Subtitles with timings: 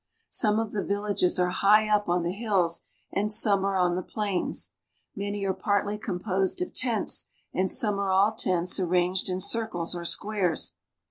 [0.31, 2.81] Some of the villages are high up on the hills
[3.13, 4.71] and some are on the plains.
[5.15, 9.93] Many are partly com posed of tents, and some are all tents arranged in circles
[9.95, 10.73] or squares.